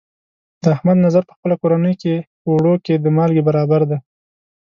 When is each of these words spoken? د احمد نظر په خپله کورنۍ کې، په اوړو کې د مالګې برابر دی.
د 0.61 0.65
احمد 0.75 0.97
نظر 1.05 1.23
په 1.29 1.33
خپله 1.37 1.55
کورنۍ 1.61 1.93
کې، 2.01 2.15
په 2.41 2.47
اوړو 2.51 2.73
کې 2.85 2.93
د 2.97 3.05
مالګې 3.17 3.43
برابر 3.49 3.81
دی. 3.89 3.97